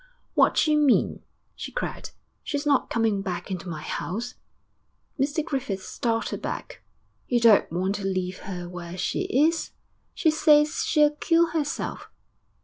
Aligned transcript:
'What 0.33 0.55
d'you 0.55 0.79
mean?' 0.79 1.21
she 1.55 1.71
cried. 1.71 2.09
'She's 2.43 2.65
not 2.65 2.89
coming 2.89 3.21
back 3.21 3.51
into 3.51 3.69
my 3.69 3.83
house.' 3.83 4.33
Mr 5.19 5.45
Griffith 5.45 5.83
started 5.85 6.41
back. 6.41 6.81
'You 7.27 7.39
don't 7.39 7.71
want 7.71 7.93
to 7.97 8.05
leave 8.07 8.39
her 8.49 8.67
where 8.67 8.97
she 8.97 9.25
is! 9.25 9.73
She 10.15 10.31
says 10.31 10.85
she'll 10.85 11.15
kill 11.17 11.49
herself.' 11.51 12.09